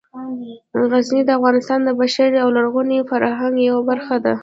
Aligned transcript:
غزني 0.91 1.21
د 1.25 1.29
افغانستان 1.37 1.79
د 1.83 1.89
بشري 1.99 2.37
او 2.43 2.49
لرغوني 2.55 2.99
فرهنګ 3.09 3.55
یوه 3.69 3.81
برخه 3.89 4.15
ده. 4.25 4.33